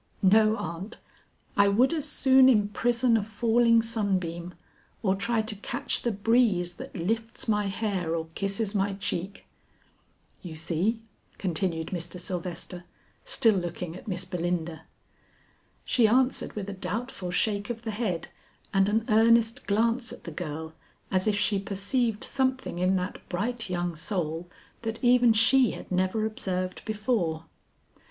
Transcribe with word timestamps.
"No 0.23 0.57
aunt, 0.57 0.97
I 1.55 1.67
would 1.67 1.93
as 1.93 2.09
soon 2.09 2.49
imprison 2.49 3.15
a 3.17 3.21
falling 3.21 3.83
sunbeam 3.83 4.55
or 5.03 5.13
try 5.13 5.43
to 5.43 5.55
catch 5.57 6.01
the 6.01 6.11
breeze 6.11 6.73
that 6.77 6.95
lifts 6.95 7.47
my 7.47 7.67
hair 7.67 8.15
or 8.15 8.27
kisses 8.33 8.73
my 8.73 8.93
cheek." 8.95 9.45
"You 10.41 10.55
see," 10.55 11.03
continued 11.37 11.89
Mr. 11.89 12.19
Sylvester 12.19 12.83
still 13.25 13.53
looking 13.53 13.95
at 13.95 14.07
Miss 14.07 14.25
Belinda. 14.25 14.85
She 15.85 16.07
answered 16.07 16.53
with 16.53 16.67
a 16.67 16.73
doubtful 16.73 17.29
shake 17.29 17.69
of 17.69 17.83
the 17.83 17.91
head 17.91 18.27
and 18.73 18.89
an 18.89 19.05
earnest 19.07 19.67
glance 19.67 20.11
at 20.11 20.23
the 20.23 20.31
girl 20.31 20.73
as 21.11 21.27
if 21.27 21.37
she 21.37 21.59
perceived 21.59 22.23
something 22.23 22.79
in 22.79 22.95
that 22.95 23.19
bright 23.29 23.69
young 23.69 23.95
soul, 23.95 24.49
that 24.81 24.97
even 25.03 25.31
she 25.31 25.73
had 25.73 25.91
never 25.91 26.25
observed 26.25 26.83
before. 26.85 27.45